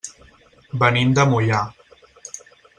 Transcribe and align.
Venim 0.85 1.13
de 1.21 1.27
Moià. 1.35 1.61